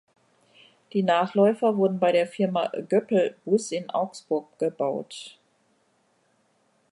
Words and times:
Die 0.93 1.03
Nachläufer 1.03 1.77
wurden 1.77 1.99
bei 1.99 2.11
der 2.11 2.25
Firma 2.25 2.71
Göppel 2.89 3.35
Bus 3.45 3.71
in 3.71 3.91
Augsburg 3.91 4.57
gebaut. 4.57 5.37